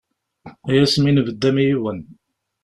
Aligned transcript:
Ay 0.69 0.77
asmi 0.83 1.11
nbedd 1.11 1.43
am 1.49 1.57
yiwen. 1.65 1.99